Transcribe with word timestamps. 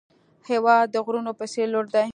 هېواد 0.49 0.85
د 0.91 0.95
غرونو 1.05 1.31
په 1.39 1.45
څېر 1.51 1.67
لوړ 1.73 1.85
دی. 1.95 2.07